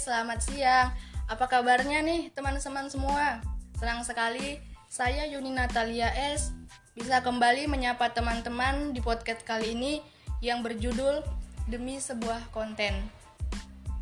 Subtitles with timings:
[0.00, 0.88] selamat siang.
[1.28, 3.44] Apa kabarnya nih teman-teman semua?
[3.76, 4.56] Senang sekali
[4.88, 6.56] saya Yuni Natalia S
[6.96, 10.00] bisa kembali menyapa teman-teman di podcast kali ini
[10.40, 11.20] yang berjudul
[11.68, 12.96] Demi Sebuah Konten.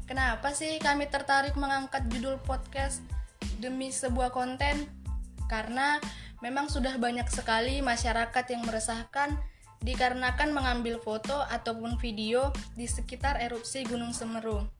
[0.07, 3.03] Kenapa sih kami tertarik mengangkat judul podcast
[3.59, 4.87] Demi Sebuah Konten?
[5.51, 5.99] Karena
[6.46, 9.35] memang sudah banyak sekali masyarakat yang meresahkan
[9.83, 14.77] dikarenakan mengambil foto ataupun video di sekitar erupsi Gunung Semeru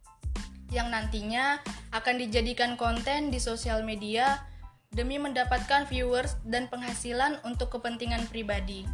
[0.69, 1.61] yang nantinya
[1.93, 4.45] akan dijadikan konten di sosial media
[4.93, 8.85] demi mendapatkan viewers dan penghasilan untuk kepentingan pribadi.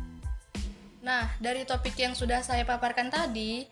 [1.05, 3.69] Nah, dari topik yang sudah saya paparkan tadi,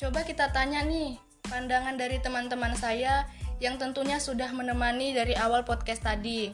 [0.00, 3.28] coba kita tanya nih pandangan dari teman-teman saya
[3.62, 6.50] yang tentunya sudah menemani dari awal podcast tadi.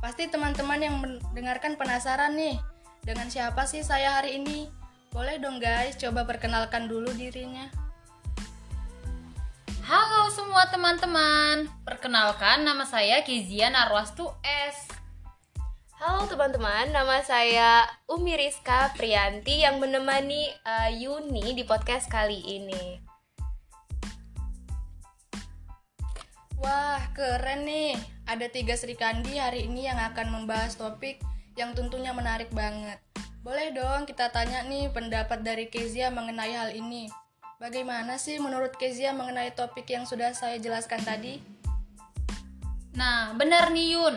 [0.00, 2.56] Pasti teman-teman yang mendengarkan penasaran nih,
[3.00, 4.68] dengan siapa sih saya hari ini?
[5.12, 7.79] Boleh dong guys, coba perkenalkan dulu dirinya.
[10.60, 11.56] Halo semua teman-teman,
[11.88, 14.92] perkenalkan nama saya Kezia Narwastu S.
[15.96, 23.00] Halo teman-teman, nama saya Umi Rizka Prianti yang menemani uh, Yuni di podcast kali ini.
[26.60, 27.96] Wah, keren nih.
[28.28, 31.24] Ada tiga Sri Kandi hari ini yang akan membahas topik
[31.56, 33.00] yang tentunya menarik banget.
[33.40, 37.08] Boleh dong kita tanya nih pendapat dari Kezia mengenai hal ini.
[37.60, 41.44] Bagaimana sih menurut Kezia mengenai topik yang sudah saya jelaskan tadi?
[42.96, 44.16] Nah, benar nih Yun.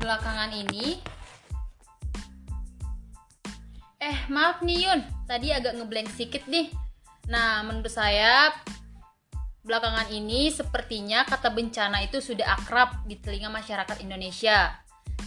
[0.00, 1.04] Belakangan ini
[4.00, 6.72] Eh, maaf nih Yun, tadi agak ngeblank sedikit nih.
[7.28, 8.56] Nah, menurut saya
[9.60, 14.72] belakangan ini sepertinya kata bencana itu sudah akrab di telinga masyarakat Indonesia.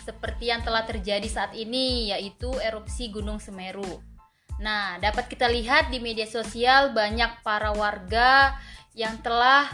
[0.01, 4.16] Seperti yang telah terjadi saat ini, yaitu erupsi Gunung Semeru.
[4.57, 8.57] Nah, dapat kita lihat di media sosial banyak para warga
[8.97, 9.69] yang telah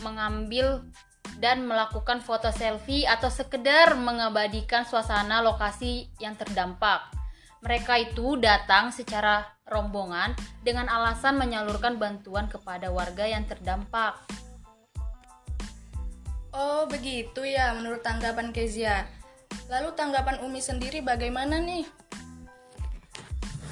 [0.00, 0.84] mengambil
[1.36, 7.12] dan melakukan foto selfie atau sekedar mengabadikan suasana lokasi yang terdampak.
[7.60, 10.32] Mereka itu datang secara rombongan
[10.64, 14.16] dengan alasan menyalurkan bantuan kepada warga yang terdampak.
[16.56, 19.04] Oh, begitu ya menurut tanggapan Kezia.
[19.68, 21.84] Lalu tanggapan Umi sendiri bagaimana nih?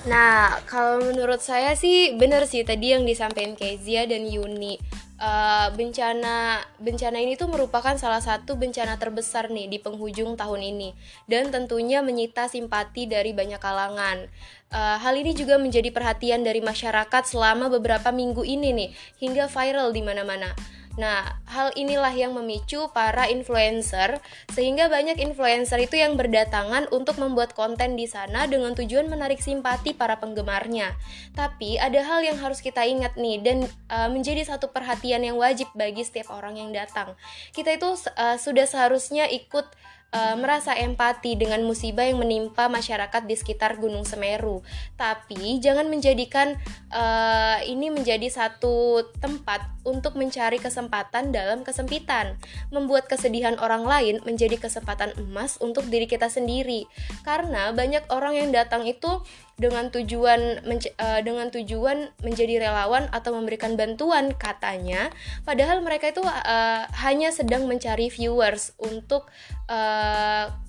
[0.04, 4.76] Nah, kalau menurut saya sih benar sih tadi yang disampaikan Kezia dan Yuni.
[5.14, 10.90] Uh, bencana bencana ini tuh merupakan salah satu bencana terbesar nih di penghujung tahun ini
[11.30, 14.28] dan tentunya menyita simpati dari banyak kalangan.
[14.74, 18.90] Uh, hal ini juga menjadi perhatian dari masyarakat selama beberapa minggu ini nih
[19.22, 20.52] hingga viral di mana-mana.
[20.94, 24.22] Nah, hal inilah yang memicu para influencer
[24.54, 29.90] sehingga banyak influencer itu yang berdatangan untuk membuat konten di sana dengan tujuan menarik simpati
[29.90, 30.94] para penggemarnya.
[31.34, 35.66] Tapi ada hal yang harus kita ingat nih dan uh, menjadi satu perhatian yang wajib
[35.74, 37.18] bagi setiap orang yang datang.
[37.50, 39.66] Kita itu uh, sudah seharusnya ikut
[40.14, 44.62] uh, merasa empati dengan musibah yang menimpa masyarakat di sekitar Gunung Semeru.
[44.94, 46.54] Tapi jangan menjadikan
[46.94, 52.40] uh, ini menjadi satu tempat untuk mencari kesempatan dalam kesempitan,
[52.72, 56.88] membuat kesedihan orang lain menjadi kesempatan emas untuk diri kita sendiri.
[57.26, 59.20] Karena banyak orang yang datang itu
[59.54, 65.14] dengan tujuan uh, dengan tujuan menjadi relawan atau memberikan bantuan katanya
[65.46, 69.30] padahal mereka itu uh, hanya sedang mencari viewers untuk
[69.70, 70.03] uh,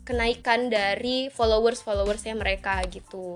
[0.06, 3.34] kenaikan dari followers followersnya mereka gitu.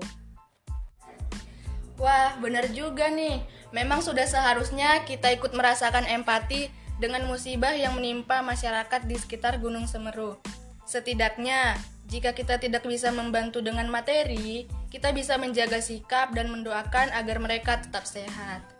[2.00, 3.44] Wah benar juga nih.
[3.70, 9.84] Memang sudah seharusnya kita ikut merasakan empati dengan musibah yang menimpa masyarakat di sekitar Gunung
[9.84, 10.40] Semeru.
[10.88, 11.76] Setidaknya
[12.10, 17.78] jika kita tidak bisa membantu dengan materi, kita bisa menjaga sikap dan mendoakan agar mereka
[17.78, 18.79] tetap sehat.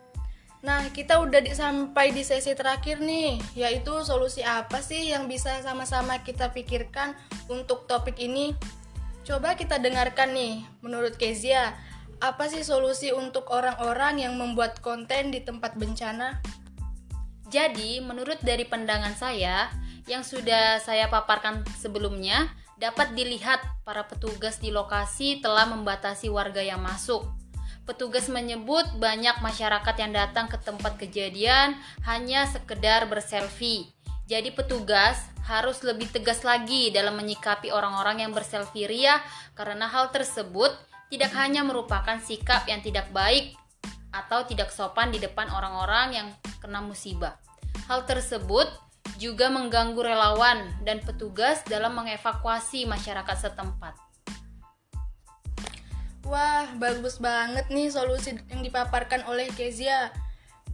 [0.61, 5.57] Nah, kita udah di, sampai di sesi terakhir nih, yaitu solusi apa sih yang bisa
[5.65, 7.17] sama-sama kita pikirkan
[7.49, 8.53] untuk topik ini?
[9.25, 11.73] Coba kita dengarkan nih, menurut Kezia,
[12.21, 16.37] apa sih solusi untuk orang-orang yang membuat konten di tempat bencana?
[17.49, 19.73] Jadi, menurut dari pandangan saya,
[20.05, 26.81] yang sudah saya paparkan sebelumnya, dapat dilihat para petugas di lokasi telah membatasi warga yang
[26.85, 27.40] masuk.
[27.81, 31.75] Petugas menyebut banyak masyarakat yang datang ke tempat kejadian
[32.05, 33.89] hanya sekedar berselfie.
[34.29, 39.19] Jadi petugas harus lebih tegas lagi dalam menyikapi orang-orang yang berselfie ria
[39.57, 40.71] karena hal tersebut
[41.11, 43.57] tidak hanya merupakan sikap yang tidak baik
[44.13, 46.27] atau tidak sopan di depan orang-orang yang
[46.63, 47.35] kena musibah.
[47.89, 48.69] Hal tersebut
[49.19, 54.10] juga mengganggu relawan dan petugas dalam mengevakuasi masyarakat setempat.
[56.21, 60.13] Wah, bagus banget nih solusi yang dipaparkan oleh Kezia.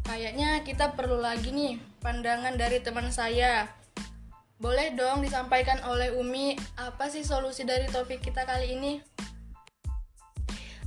[0.08, 3.68] kayaknya kita perlu lagi nih pandangan dari teman saya.
[4.56, 9.04] Boleh dong disampaikan oleh Umi apa sih solusi dari topik kita kali ini?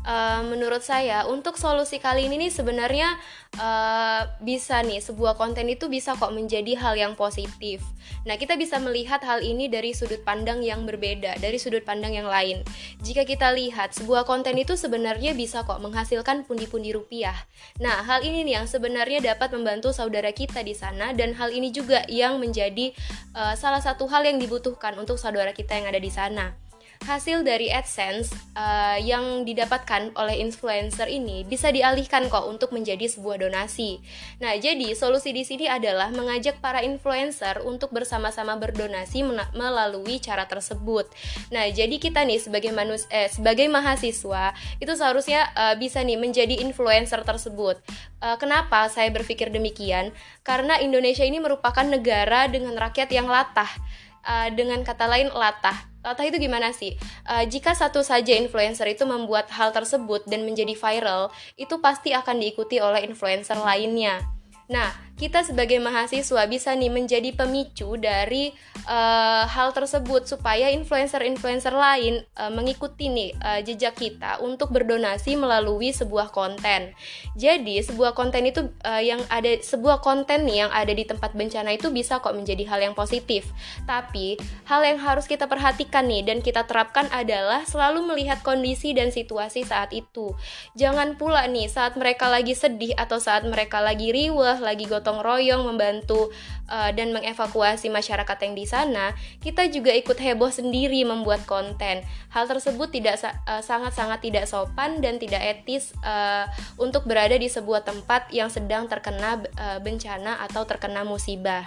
[0.01, 3.21] Uh, menurut saya untuk solusi kali ini nih sebenarnya
[3.61, 7.85] uh, bisa nih sebuah konten itu bisa kok menjadi hal yang positif.
[8.25, 12.25] Nah kita bisa melihat hal ini dari sudut pandang yang berbeda dari sudut pandang yang
[12.25, 12.65] lain.
[13.05, 17.37] Jika kita lihat sebuah konten itu sebenarnya bisa kok menghasilkan pundi-pundi rupiah.
[17.77, 21.69] Nah hal ini nih yang sebenarnya dapat membantu saudara kita di sana dan hal ini
[21.77, 22.97] juga yang menjadi
[23.37, 26.70] uh, salah satu hal yang dibutuhkan untuk saudara kita yang ada di sana
[27.01, 33.41] hasil dari AdSense uh, yang didapatkan oleh influencer ini bisa dialihkan kok untuk menjadi sebuah
[33.41, 34.05] donasi.
[34.45, 39.25] Nah, jadi solusi di sini adalah mengajak para influencer untuk bersama-sama berdonasi
[39.57, 41.09] melalui cara tersebut.
[41.49, 46.61] Nah, jadi kita nih sebagai manus eh, sebagai mahasiswa itu seharusnya uh, bisa nih menjadi
[46.61, 47.81] influencer tersebut.
[48.21, 50.13] Uh, kenapa saya berpikir demikian?
[50.45, 53.73] Karena Indonesia ini merupakan negara dengan rakyat yang latah.
[54.21, 56.97] Uh, dengan kata lain latah Latah itu gimana sih?
[57.29, 61.29] Uh, jika satu saja influencer itu membuat hal tersebut dan menjadi viral,
[61.61, 64.25] itu pasti akan diikuti oleh influencer lainnya.
[64.73, 64.89] Nah,
[65.21, 68.57] kita sebagai mahasiswa bisa nih menjadi pemicu dari
[68.89, 75.93] uh, hal tersebut supaya influencer-influencer lain uh, mengikuti nih uh, jejak kita untuk berdonasi melalui
[75.93, 76.97] sebuah konten.
[77.37, 81.77] Jadi sebuah konten itu uh, yang ada sebuah konten nih yang ada di tempat bencana
[81.77, 83.45] itu bisa kok menjadi hal yang positif.
[83.85, 84.41] Tapi
[84.73, 89.69] hal yang harus kita perhatikan nih dan kita terapkan adalah selalu melihat kondisi dan situasi
[89.69, 90.33] saat itu.
[90.81, 95.27] Jangan pula nih saat mereka lagi sedih atau saat mereka lagi riweh, lagi gotong gotong
[95.27, 96.31] royong membantu
[96.71, 99.11] uh, dan mengevakuasi masyarakat yang di sana,
[99.43, 102.07] kita juga ikut heboh sendiri membuat konten.
[102.31, 106.47] Hal tersebut tidak uh, sangat-sangat tidak sopan dan tidak etis uh,
[106.79, 111.67] untuk berada di sebuah tempat yang sedang terkena uh, bencana atau terkena musibah.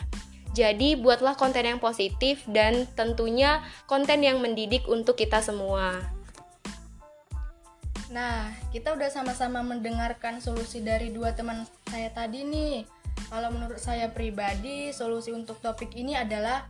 [0.56, 6.00] Jadi, buatlah konten yang positif dan tentunya konten yang mendidik untuk kita semua.
[8.14, 12.93] Nah, kita udah sama-sama mendengarkan solusi dari dua teman saya tadi nih.
[13.34, 16.70] Kalau menurut saya pribadi, solusi untuk topik ini adalah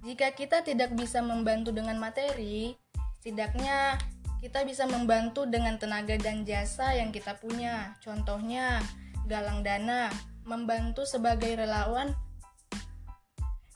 [0.00, 2.72] jika kita tidak bisa membantu dengan materi,
[3.20, 4.00] setidaknya
[4.40, 7.92] kita bisa membantu dengan tenaga dan jasa yang kita punya.
[8.00, 8.80] Contohnya,
[9.28, 10.08] galang dana,
[10.48, 12.16] membantu sebagai relawan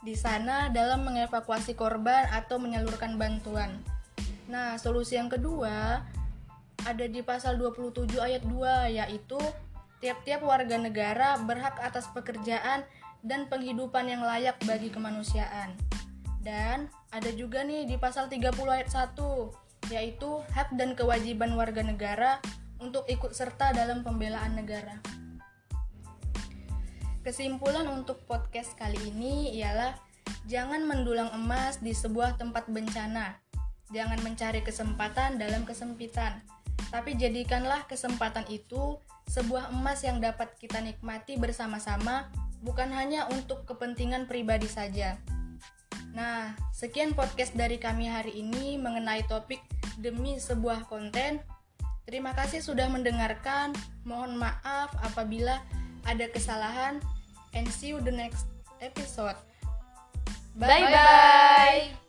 [0.01, 3.77] di sana dalam mengevakuasi korban atau menyalurkan bantuan.
[4.49, 6.01] Nah, solusi yang kedua
[6.81, 9.37] ada di pasal 27 ayat 2 yaitu
[9.97, 12.85] Tiap-tiap warga negara berhak atas pekerjaan
[13.25, 15.73] dan penghidupan yang layak bagi kemanusiaan.
[16.45, 22.39] Dan ada juga nih di pasal 30 ayat 1, yaitu hak dan kewajiban warga negara
[22.79, 25.01] untuk ikut serta dalam pembelaan negara.
[27.27, 29.99] Kesimpulan untuk podcast kali ini ialah
[30.47, 33.43] jangan mendulang emas di sebuah tempat bencana.
[33.91, 36.43] Jangan mencari kesempatan dalam kesempitan,
[36.91, 42.31] tapi jadikanlah kesempatan itu sebuah emas yang dapat kita nikmati bersama-sama,
[42.63, 45.19] bukan hanya untuk kepentingan pribadi saja.
[46.17, 49.61] Nah, sekian podcast dari kami hari ini mengenai topik
[50.01, 51.45] demi sebuah konten.
[52.09, 53.75] Terima kasih sudah mendengarkan.
[54.07, 55.61] Mohon maaf apabila
[56.07, 57.03] ada kesalahan.
[57.53, 58.49] And see you the next
[58.81, 59.37] episode.
[60.57, 60.93] Bye bye.
[60.93, 62.06] bye.